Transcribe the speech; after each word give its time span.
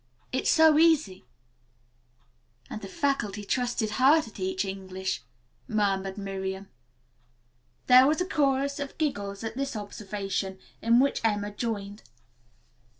It's 0.31 0.49
so 0.49 0.79
easy." 0.79 1.27
"And 2.71 2.81
the 2.81 2.87
faculty 2.87 3.45
trusted 3.45 3.91
her 4.01 4.19
to 4.23 4.31
teach 4.31 4.65
English," 4.65 5.21
murmured 5.67 6.17
Miriam. 6.17 6.69
There 7.85 8.07
was 8.07 8.19
a 8.19 8.25
chorus 8.25 8.79
of 8.79 8.97
giggles 8.97 9.43
at 9.43 9.55
this 9.55 9.75
observation, 9.75 10.57
in 10.81 10.99
which 11.01 11.19
even 11.19 11.33
Emma 11.45 11.51
joined. 11.51 12.01